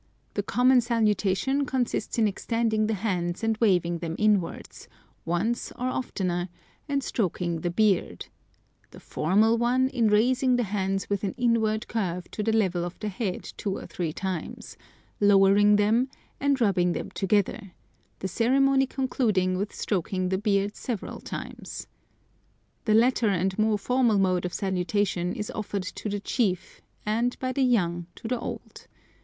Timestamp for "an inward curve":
11.23-12.31